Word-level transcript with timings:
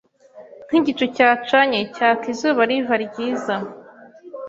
ni 0.69 0.79
nkigicu 0.81 1.05
cyacanye 1.15 1.79
cyaka 1.95 2.23
izuba 2.33 2.61
riva 2.69 2.95
ryiza 3.05 3.55